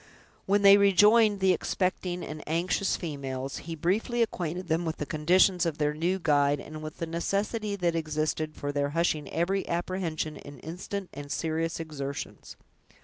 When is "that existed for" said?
7.75-8.71